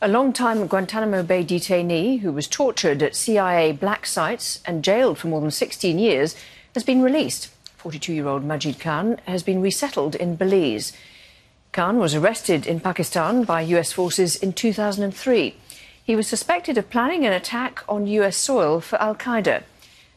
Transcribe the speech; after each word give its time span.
A 0.00 0.06
long-time 0.06 0.68
Guantanamo 0.68 1.24
Bay 1.24 1.42
detainee 1.42 2.20
who 2.20 2.30
was 2.30 2.46
tortured 2.46 3.02
at 3.02 3.16
CIA 3.16 3.72
black 3.72 4.06
sites 4.06 4.60
and 4.64 4.84
jailed 4.84 5.18
for 5.18 5.26
more 5.26 5.40
than 5.40 5.50
16 5.50 5.98
years 5.98 6.36
has 6.74 6.84
been 6.84 7.02
released. 7.02 7.50
42-year-old 7.82 8.44
Majid 8.44 8.78
Khan 8.78 9.18
has 9.26 9.42
been 9.42 9.60
resettled 9.60 10.14
in 10.14 10.36
Belize. 10.36 10.92
Khan 11.72 11.98
was 11.98 12.14
arrested 12.14 12.64
in 12.64 12.78
Pakistan 12.78 13.42
by 13.42 13.60
US 13.62 13.90
forces 13.90 14.36
in 14.36 14.52
2003. 14.52 15.56
He 16.04 16.14
was 16.14 16.28
suspected 16.28 16.78
of 16.78 16.90
planning 16.90 17.26
an 17.26 17.32
attack 17.32 17.82
on 17.88 18.06
US 18.06 18.36
soil 18.36 18.80
for 18.80 19.02
Al 19.02 19.16
Qaeda. 19.16 19.64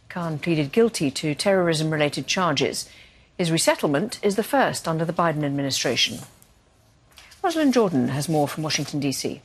Khan 0.09 0.37
pleaded 0.37 0.71
guilty 0.71 1.09
to 1.09 1.33
terrorism 1.33 1.89
related 1.89 2.27
charges. 2.27 2.87
His 3.35 3.51
resettlement 3.51 4.19
is 4.21 4.35
the 4.35 4.43
first 4.43 4.87
under 4.87 5.05
the 5.05 5.11
Biden 5.11 5.43
administration. 5.43 6.19
Rosalind 7.41 7.73
Jordan 7.73 8.09
has 8.09 8.29
more 8.29 8.47
from 8.47 8.61
Washington, 8.61 8.99
D.C. 8.99 9.41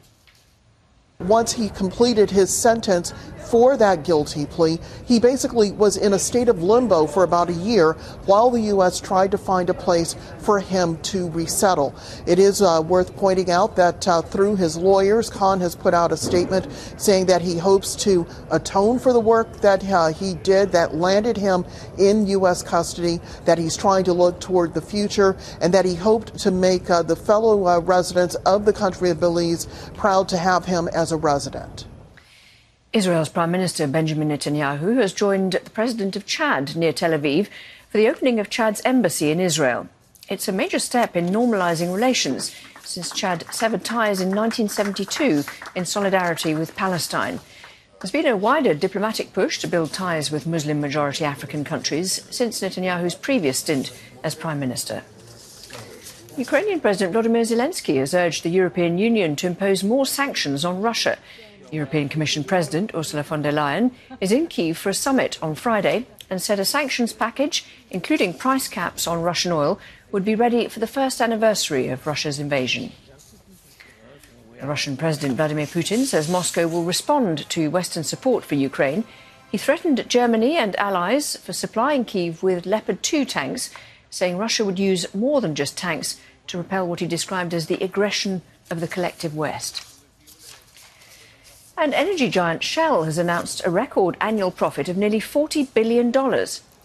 Once 1.21 1.53
he 1.53 1.69
completed 1.71 2.31
his 2.31 2.55
sentence 2.55 3.13
for 3.47 3.77
that 3.77 4.05
guilty 4.05 4.45
plea, 4.47 4.79
he 5.07 5.19
basically 5.19 5.73
was 5.73 5.97
in 5.97 6.13
a 6.13 6.19
state 6.19 6.49
of 6.49 6.63
limbo 6.63 7.07
for 7.07 7.25
about 7.25 7.49
a 7.49 7.55
year 7.55 7.95
while 8.27 8.51
the 8.51 8.61
U.S. 8.73 9.01
tried 9.01 9.31
to 9.31 9.39
find 9.39 9.71
a 9.71 9.75
place 9.75 10.15
for 10.41 10.61
him 10.61 10.99
to 11.03 11.31
resettle. 11.31 11.95
It 12.27 12.39
is 12.39 12.61
uh, 12.61 12.83
worth 12.87 13.17
pointing 13.17 13.51
out 13.51 13.77
that 13.77 14.07
uh, 14.07 14.21
through 14.21 14.57
his 14.57 14.77
lawyers, 14.77 15.31
Khan 15.31 15.61
has 15.61 15.75
put 15.75 15.95
out 15.95 16.13
a 16.13 16.17
statement 16.17 16.69
saying 16.99 17.27
that 17.27 17.41
he 17.41 17.57
hopes 17.57 17.97
to 17.97 18.27
atone 18.51 18.99
for 18.99 19.15
the 19.15 19.21
work 19.21 19.61
that 19.63 19.83
uh, 19.85 20.09
he 20.09 20.35
did 20.35 20.73
that 20.73 20.95
landed 20.95 21.39
him 21.39 21.65
in 21.99 22.27
U.S. 22.27 22.63
custody, 22.63 23.21
that 23.47 23.57
he's 23.57 23.77
trying 23.77 24.05
to 24.05 24.13
look 24.13 24.39
toward 24.41 24.75
the 24.75 24.83
future, 24.83 25.37
and 25.63 25.73
that 25.73 25.87
he 25.87 25.95
hoped 25.95 26.37
to 26.41 26.51
make 26.51 26.91
uh, 26.91 27.03
the 27.03 27.17
fellow 27.17 27.67
uh, 27.67 27.79
residents 27.81 28.35
of 28.47 28.67
the 28.67 28.73
country 28.73 29.09
of 29.09 29.19
Belize 29.19 29.67
proud 29.95 30.29
to 30.29 30.37
have 30.37 30.67
him 30.67 30.89
as 30.89 31.07
as 31.07 31.13
a 31.13 31.17
resident. 31.17 31.87
Israel's 32.97 33.29
Prime 33.29 33.51
Minister 33.51 33.87
Benjamin 33.87 34.31
Netanyahu 34.31 34.97
has 34.97 35.13
joined 35.13 35.53
the 35.53 35.69
President 35.69 36.17
of 36.17 36.25
Chad 36.25 36.75
near 36.77 36.95
Tel 36.95 37.11
Aviv 37.11 37.49
for 37.91 37.99
the 37.99 38.09
opening 38.09 38.41
of 38.41 38.49
Chad's 38.49 38.81
embassy 38.87 39.31
in 39.31 39.39
Israel. 39.39 39.91
It's 40.31 40.49
a 40.49 40.53
major 40.53 40.79
step 40.79 41.15
in 41.15 41.27
normalizing 41.27 41.95
relations 41.95 42.57
since 42.85 43.11
Chad 43.11 43.45
severed 43.53 43.85
ties 43.85 44.23
in 44.23 44.31
1972 44.31 45.45
in 45.75 45.85
solidarity 45.85 46.55
with 46.55 46.75
Palestine. 46.75 47.41
There's 48.01 48.11
been 48.11 48.25
a 48.25 48.35
wider 48.35 48.73
diplomatic 48.73 49.35
push 49.35 49.59
to 49.59 49.69
build 49.69 49.93
ties 49.93 50.31
with 50.31 50.47
Muslim 50.47 50.81
majority 50.81 51.27
African 51.27 51.65
countries 51.65 52.27
since 52.31 52.63
Netanyahu's 52.63 53.15
previous 53.15 53.59
stint 53.59 53.93
as 54.25 54.35
Prime 54.35 54.59
Minister. 54.59 55.03
Ukrainian 56.39 56.81
President 56.81 57.15
Volodymyr 57.15 57.43
Zelensky 57.43 57.99
has 57.99 58.15
urged 58.15 58.43
the 58.43 58.51
European 58.51 58.97
Union 58.97 59.37
to 59.37 59.47
impose 59.47 59.85
more 59.85 60.07
sanctions 60.07 60.65
on 60.65 60.81
Russia. 60.81 61.19
European 61.73 62.09
Commission 62.09 62.45
President 62.45 62.95
Ursula 62.95 63.23
von 63.23 63.43
der 63.43 63.53
Leyen 63.53 63.91
is 64.21 64.33
in 64.33 64.47
Kiev 64.47 64.77
for 64.77 64.91
a 64.91 64.95
summit 64.95 65.39
on 65.43 65.55
Friday 65.55 66.07
and 66.31 66.41
said 66.41 66.59
a 66.59 66.65
sanctions 66.65 67.13
package, 67.13 67.65
including 67.91 68.35
price 68.35 68.69
caps 68.69 69.07
on 69.07 69.23
Russian 69.23 69.53
oil, 69.53 69.79
would 70.13 70.25
be 70.25 70.35
ready 70.35 70.69
for 70.69 70.81
the 70.81 70.87
first 70.87 71.21
anniversary 71.21 71.89
of 71.89 72.07
Russia's 72.07 72.39
invasion. 72.39 72.93
The 74.61 74.67
Russian 74.67 74.97
President 74.97 75.37
Vladimir 75.37 75.67
Putin 75.67 76.05
says 76.05 76.31
Moscow 76.31 76.67
will 76.67 76.85
respond 76.85 77.49
to 77.51 77.71
Western 77.71 78.05
support 78.05 78.45
for 78.45 78.55
Ukraine. 78.55 79.05
He 79.51 79.59
threatened 79.59 80.09
Germany 80.09 80.57
and 80.57 80.75
allies 80.77 81.37
for 81.37 81.53
supplying 81.53 82.05
Kiev 82.05 82.43
with 82.43 82.67
Leopard 82.67 83.03
2 83.03 83.25
tanks 83.25 83.71
saying 84.09 84.39
Russia 84.39 84.65
would 84.65 84.79
use 84.79 85.13
more 85.15 85.41
than 85.41 85.55
just 85.55 85.77
tanks 85.77 86.19
to 86.47 86.59
repel 86.59 86.87
what 86.87 87.01
he 87.01 87.07
described 87.07 87.53
as 87.53 87.67
the 87.67 87.83
aggression 87.85 88.41
of 88.71 88.81
the 88.81 88.89
collective 88.89 89.37
West. 89.37 89.96
And 91.79 91.93
energy 91.93 92.31
giant 92.31 92.63
Shell 92.63 93.05
has 93.05 93.19
announced 93.19 93.61
a 93.65 93.71
record 93.71 94.17
annual 94.19 94.51
profit 94.51 94.89
of 94.89 94.97
nearly 94.97 95.21
$40 95.21 95.75
billion. 95.75 96.11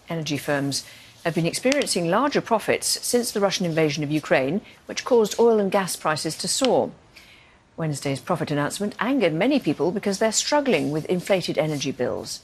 Energy 0.09 0.37
firms 0.37 0.85
have 1.23 1.33
been 1.33 1.45
experiencing 1.45 2.09
larger 2.09 2.41
profits 2.41 2.87
since 3.05 3.31
the 3.31 3.39
Russian 3.39 3.65
invasion 3.65 4.03
of 4.03 4.11
Ukraine, 4.11 4.59
which 4.87 5.05
caused 5.05 5.39
oil 5.39 5.59
and 5.59 5.71
gas 5.71 5.95
prices 5.95 6.35
to 6.37 6.47
soar. 6.47 6.91
Wednesday's 7.77 8.19
profit 8.19 8.51
announcement 8.51 8.95
angered 8.99 9.33
many 9.33 9.59
people 9.59 9.91
because 9.91 10.19
they're 10.19 10.31
struggling 10.33 10.91
with 10.91 11.05
inflated 11.05 11.57
energy 11.57 11.91
bills. 11.91 12.41